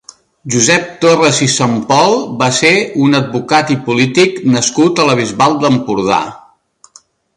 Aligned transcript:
Josep 0.53 0.85
Torras 1.03 1.41
i 1.47 1.49
Sampol 1.55 2.15
va 2.39 2.47
ser 2.61 2.71
un 3.09 3.17
advocat 3.19 3.75
i 3.75 3.77
polític 3.91 4.41
nascut 4.55 5.03
a 5.05 5.07
la 5.11 5.19
Bisbal 5.21 5.59
d'Empordà. 5.65 6.19